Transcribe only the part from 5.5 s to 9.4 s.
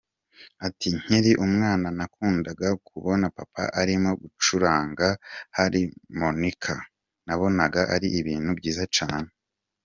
harmonica, nabonaga ari ibintu byiza cyane.